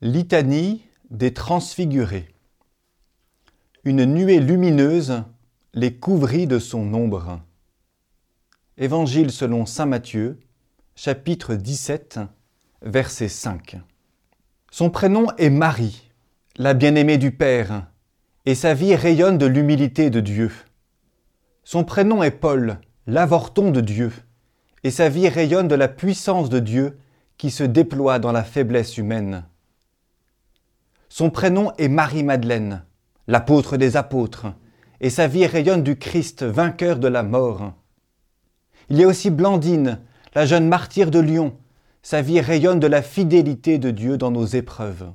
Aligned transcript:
Litanie 0.00 0.84
des 1.10 1.34
transfigurés. 1.34 2.28
Une 3.82 4.04
nuée 4.04 4.38
lumineuse 4.38 5.24
les 5.74 5.92
couvrit 5.92 6.46
de 6.46 6.60
son 6.60 6.94
ombre. 6.94 7.40
Évangile 8.76 9.32
selon 9.32 9.66
Saint 9.66 9.86
Matthieu, 9.86 10.38
chapitre 10.94 11.56
17, 11.56 12.20
verset 12.82 13.26
5. 13.26 13.80
Son 14.70 14.88
prénom 14.88 15.26
est 15.36 15.50
Marie, 15.50 16.12
la 16.58 16.74
bien-aimée 16.74 17.18
du 17.18 17.32
Père, 17.32 17.90
et 18.46 18.54
sa 18.54 18.74
vie 18.74 18.94
rayonne 18.94 19.36
de 19.36 19.46
l'humilité 19.46 20.10
de 20.10 20.20
Dieu. 20.20 20.52
Son 21.64 21.82
prénom 21.82 22.22
est 22.22 22.30
Paul, 22.30 22.78
l'avorton 23.08 23.72
de 23.72 23.80
Dieu, 23.80 24.12
et 24.84 24.92
sa 24.92 25.08
vie 25.08 25.28
rayonne 25.28 25.66
de 25.66 25.74
la 25.74 25.88
puissance 25.88 26.50
de 26.50 26.60
Dieu 26.60 27.00
qui 27.36 27.50
se 27.50 27.64
déploie 27.64 28.20
dans 28.20 28.30
la 28.30 28.44
faiblesse 28.44 28.96
humaine. 28.96 29.44
Son 31.08 31.30
prénom 31.30 31.72
est 31.78 31.88
Marie-Madeleine, 31.88 32.84
l'apôtre 33.26 33.76
des 33.76 33.96
apôtres, 33.96 34.46
et 35.00 35.10
sa 35.10 35.26
vie 35.26 35.46
rayonne 35.46 35.82
du 35.82 35.96
Christ, 35.96 36.42
vainqueur 36.42 36.98
de 36.98 37.08
la 37.08 37.22
mort. 37.22 37.72
Il 38.90 38.98
y 38.98 39.04
a 39.04 39.08
aussi 39.08 39.30
Blandine, 39.30 40.00
la 40.34 40.44
jeune 40.44 40.68
martyre 40.68 41.10
de 41.10 41.18
Lyon, 41.18 41.56
sa 42.02 42.22
vie 42.22 42.40
rayonne 42.40 42.80
de 42.80 42.86
la 42.86 43.02
fidélité 43.02 43.78
de 43.78 43.90
Dieu 43.90 44.18
dans 44.18 44.30
nos 44.30 44.46
épreuves. 44.46 45.10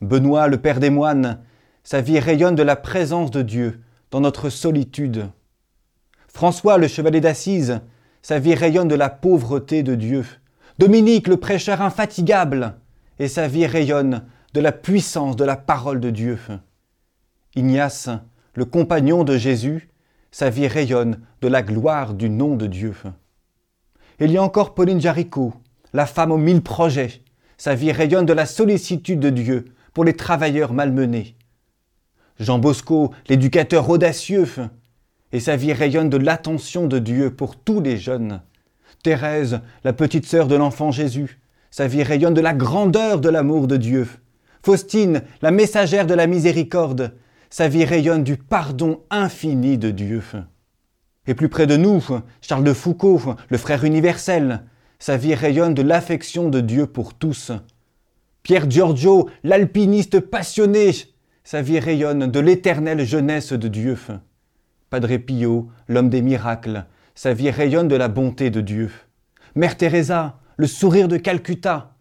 Benoît, 0.00 0.48
le 0.48 0.58
Père 0.58 0.80
des 0.80 0.90
moines, 0.90 1.40
sa 1.82 2.00
vie 2.00 2.18
rayonne 2.18 2.54
de 2.54 2.62
la 2.62 2.76
présence 2.76 3.30
de 3.30 3.42
Dieu 3.42 3.80
dans 4.10 4.20
notre 4.20 4.50
solitude. 4.50 5.30
François, 6.28 6.78
le 6.78 6.88
chevalier 6.88 7.20
d'Assise, 7.20 7.80
sa 8.22 8.38
vie 8.38 8.54
rayonne 8.54 8.88
de 8.88 8.94
la 8.94 9.08
pauvreté 9.08 9.82
de 9.82 9.94
Dieu. 9.94 10.24
Dominique, 10.78 11.26
le 11.26 11.38
prêcheur 11.38 11.82
infatigable, 11.82 12.76
et 13.18 13.28
sa 13.28 13.48
vie 13.48 13.66
rayonne 13.66 14.24
de 14.52 14.60
la 14.60 14.72
puissance 14.72 15.36
de 15.36 15.44
la 15.44 15.56
parole 15.56 16.00
de 16.00 16.10
Dieu. 16.10 16.38
Ignace, 17.54 18.08
le 18.54 18.64
compagnon 18.64 19.22
de 19.24 19.36
Jésus, 19.36 19.88
sa 20.32 20.50
vie 20.50 20.66
rayonne 20.66 21.20
de 21.40 21.48
la 21.48 21.62
gloire 21.62 22.14
du 22.14 22.28
nom 22.28 22.56
de 22.56 22.66
Dieu. 22.66 22.94
Il 24.18 24.30
y 24.30 24.36
a 24.36 24.42
encore 24.42 24.74
Pauline 24.74 25.00
Jaricot, 25.00 25.54
la 25.92 26.06
femme 26.06 26.32
aux 26.32 26.36
mille 26.36 26.62
projets, 26.62 27.22
sa 27.58 27.74
vie 27.74 27.92
rayonne 27.92 28.26
de 28.26 28.32
la 28.32 28.46
sollicitude 28.46 29.20
de 29.20 29.30
Dieu 29.30 29.66
pour 29.92 30.04
les 30.04 30.14
travailleurs 30.14 30.72
malmenés. 30.72 31.36
Jean 32.38 32.58
Bosco, 32.58 33.12
l'éducateur 33.28 33.88
audacieux, 33.88 34.46
et 35.32 35.40
sa 35.40 35.56
vie 35.56 35.72
rayonne 35.72 36.10
de 36.10 36.16
l'attention 36.16 36.86
de 36.86 36.98
Dieu 36.98 37.30
pour 37.30 37.56
tous 37.56 37.80
les 37.80 37.98
jeunes. 37.98 38.40
Thérèse, 39.02 39.60
la 39.84 39.92
petite 39.92 40.26
sœur 40.26 40.48
de 40.48 40.56
l'enfant 40.56 40.90
Jésus, 40.90 41.40
sa 41.70 41.86
vie 41.86 42.02
rayonne 42.02 42.34
de 42.34 42.40
la 42.40 42.52
grandeur 42.52 43.20
de 43.20 43.28
l'amour 43.28 43.68
de 43.68 43.76
Dieu. 43.76 44.08
Faustine, 44.62 45.22
la 45.40 45.50
messagère 45.50 46.06
de 46.06 46.14
la 46.14 46.26
miséricorde, 46.26 47.14
sa 47.48 47.68
vie 47.68 47.84
rayonne 47.84 48.22
du 48.22 48.36
pardon 48.36 49.00
infini 49.10 49.78
de 49.78 49.90
Dieu. 49.90 50.22
Et 51.26 51.34
plus 51.34 51.48
près 51.48 51.66
de 51.66 51.76
nous, 51.76 52.02
Charles 52.40 52.64
de 52.64 52.72
Foucault, 52.72 53.20
le 53.48 53.58
frère 53.58 53.84
universel, 53.84 54.62
sa 54.98 55.16
vie 55.16 55.34
rayonne 55.34 55.74
de 55.74 55.82
l'affection 55.82 56.50
de 56.50 56.60
Dieu 56.60 56.86
pour 56.86 57.14
tous. 57.14 57.52
Pierre 58.42 58.70
Giorgio, 58.70 59.30
l'alpiniste 59.44 60.20
passionné, 60.20 60.92
sa 61.42 61.62
vie 61.62 61.78
rayonne 61.78 62.30
de 62.30 62.40
l'éternelle 62.40 63.04
jeunesse 63.04 63.52
de 63.52 63.68
Dieu. 63.68 63.96
Padre 64.90 65.16
Pio, 65.16 65.70
l'homme 65.88 66.10
des 66.10 66.22
miracles, 66.22 66.84
sa 67.14 67.32
vie 67.32 67.50
rayonne 67.50 67.88
de 67.88 67.96
la 67.96 68.08
bonté 68.08 68.50
de 68.50 68.60
Dieu. 68.60 68.90
Mère 69.54 69.76
Teresa, 69.76 70.38
le 70.56 70.66
sourire 70.66 71.08
de 71.08 71.16
Calcutta, 71.16 71.94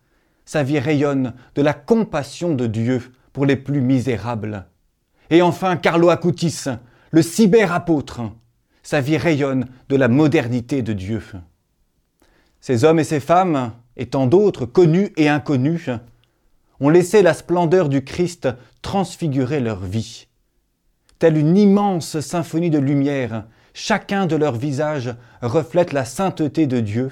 sa 0.49 0.63
vie 0.63 0.79
rayonne 0.79 1.33
de 1.53 1.61
la 1.61 1.75
compassion 1.75 2.55
de 2.55 2.65
Dieu 2.65 3.03
pour 3.33 3.45
les 3.45 3.55
plus 3.55 3.81
misérables. 3.81 4.65
Et 5.29 5.43
enfin, 5.43 5.77
Carlo 5.77 6.09
Acutis, 6.09 6.63
le 7.11 7.21
cyberapôtre, 7.21 8.21
sa 8.81 8.99
vie 8.99 9.17
rayonne 9.17 9.67
de 9.89 9.95
la 9.95 10.07
modernité 10.07 10.81
de 10.81 10.93
Dieu. 10.93 11.21
Ces 12.61 12.83
hommes 12.83 12.97
et 12.97 13.03
ces 13.03 13.19
femmes, 13.19 13.73
et 13.95 14.07
tant 14.07 14.25
d'autres, 14.25 14.65
connus 14.65 15.13
et 15.17 15.29
inconnus, 15.29 15.91
ont 16.79 16.89
laissé 16.89 17.21
la 17.21 17.35
splendeur 17.35 17.87
du 17.87 18.03
Christ 18.03 18.49
transfigurer 18.81 19.59
leur 19.59 19.81
vie. 19.81 20.29
Telle 21.19 21.37
une 21.37 21.57
immense 21.57 22.21
symphonie 22.21 22.71
de 22.71 22.79
lumière, 22.79 23.45
chacun 23.75 24.25
de 24.25 24.35
leurs 24.35 24.55
visages 24.55 25.13
reflète 25.43 25.93
la 25.93 26.05
sainteté 26.05 26.65
de 26.65 26.79
Dieu 26.79 27.11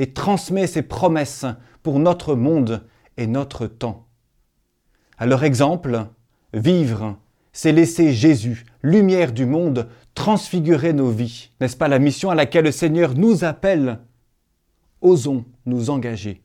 et 0.00 0.14
transmet 0.14 0.66
ses 0.66 0.80
promesses 0.80 1.44
pour 1.82 1.98
notre 1.98 2.34
monde 2.34 2.86
et 3.18 3.26
notre 3.26 3.66
temps. 3.66 4.06
À 5.18 5.26
leur 5.26 5.44
exemple, 5.44 6.06
vivre, 6.54 7.18
c'est 7.52 7.70
laisser 7.70 8.14
Jésus, 8.14 8.64
lumière 8.82 9.30
du 9.30 9.44
monde, 9.44 9.90
transfigurer 10.14 10.94
nos 10.94 11.10
vies. 11.10 11.50
N'est-ce 11.60 11.76
pas 11.76 11.86
la 11.86 11.98
mission 11.98 12.30
à 12.30 12.34
laquelle 12.34 12.64
le 12.64 12.72
Seigneur 12.72 13.14
nous 13.14 13.44
appelle? 13.44 14.00
Osons 15.02 15.44
nous 15.66 15.90
engager. 15.90 16.40